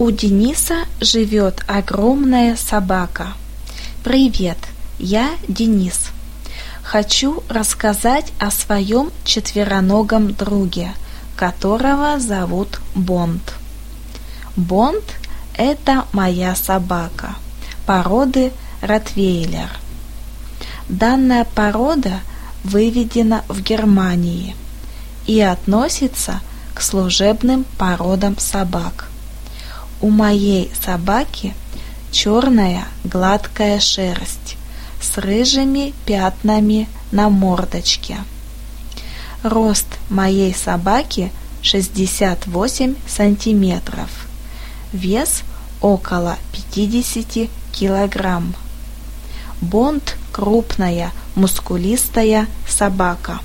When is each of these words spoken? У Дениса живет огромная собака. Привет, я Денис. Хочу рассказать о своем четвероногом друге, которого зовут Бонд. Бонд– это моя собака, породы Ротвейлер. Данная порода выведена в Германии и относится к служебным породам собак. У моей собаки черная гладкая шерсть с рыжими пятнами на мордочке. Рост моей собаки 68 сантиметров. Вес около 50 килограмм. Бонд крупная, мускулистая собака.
У 0.00 0.10
Дениса 0.10 0.86
живет 0.98 1.62
огромная 1.66 2.56
собака. 2.56 3.34
Привет, 4.02 4.56
я 4.98 5.28
Денис. 5.46 6.06
Хочу 6.82 7.42
рассказать 7.50 8.32
о 8.38 8.50
своем 8.50 9.10
четвероногом 9.24 10.32
друге, 10.32 10.94
которого 11.36 12.18
зовут 12.18 12.80
Бонд. 12.94 13.42
Бонд– 14.56 15.04
это 15.58 16.06
моя 16.14 16.54
собака, 16.54 17.34
породы 17.84 18.52
Ротвейлер. 18.80 19.68
Данная 20.88 21.44
порода 21.44 22.20
выведена 22.64 23.44
в 23.48 23.60
Германии 23.60 24.56
и 25.26 25.42
относится 25.42 26.40
к 26.74 26.80
служебным 26.80 27.66
породам 27.76 28.38
собак. 28.38 29.09
У 30.00 30.08
моей 30.08 30.70
собаки 30.82 31.54
черная 32.10 32.84
гладкая 33.04 33.80
шерсть 33.80 34.56
с 35.00 35.18
рыжими 35.18 35.92
пятнами 36.06 36.88
на 37.12 37.28
мордочке. 37.28 38.16
Рост 39.42 39.86
моей 40.08 40.54
собаки 40.54 41.30
68 41.62 42.94
сантиметров. 43.06 44.26
Вес 44.92 45.42
около 45.82 46.36
50 46.52 47.50
килограмм. 47.72 48.54
Бонд 49.60 50.16
крупная, 50.32 51.12
мускулистая 51.34 52.46
собака. 52.66 53.40